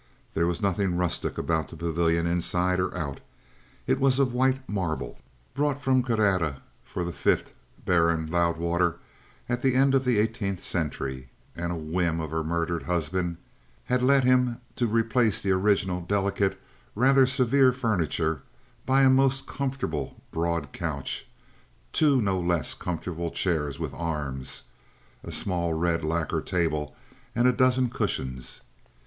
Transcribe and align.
There 0.33 0.47
was 0.47 0.63
nothing 0.63 0.97
rustic 0.97 1.37
about 1.37 1.67
the 1.67 1.75
Pavilion 1.77 2.25
inside 2.25 2.79
or 2.79 2.97
out. 2.97 3.19
It 3.85 3.99
was 3.99 4.17
of 4.17 4.33
white 4.33 4.67
marble, 4.67 5.19
brought 5.53 5.79
from 5.79 6.01
Carrara 6.01 6.63
for 6.83 7.03
the 7.03 7.11
fifth 7.11 7.53
Baron 7.85 8.25
Loudwater 8.25 8.95
at 9.47 9.61
the 9.61 9.75
end 9.75 9.93
of 9.93 10.03
the 10.03 10.17
eighteenth 10.17 10.59
century; 10.59 11.29
and 11.55 11.71
a 11.71 11.75
whim 11.75 12.19
of 12.19 12.31
her 12.31 12.43
murdered 12.43 12.81
husband 12.81 13.37
had 13.83 14.01
led 14.01 14.23
him 14.23 14.57
to 14.77 14.87
replace 14.87 15.39
the 15.43 15.51
original, 15.51 16.01
delicate, 16.01 16.59
rather 16.95 17.27
severe 17.27 17.71
furniture 17.71 18.41
by 18.87 19.03
a 19.03 19.07
most 19.11 19.45
comfortable 19.45 20.19
broad 20.31 20.71
couch, 20.73 21.27
two 21.93 22.19
no 22.23 22.39
less 22.39 22.73
comfortable 22.73 23.29
chairs 23.29 23.79
with 23.79 23.93
arms, 23.93 24.63
a 25.23 25.31
small 25.31 25.73
red 25.75 26.03
lacquer 26.03 26.41
table 26.41 26.95
and 27.35 27.47
a 27.47 27.53
dozen 27.53 27.87
cushions. 27.87 28.61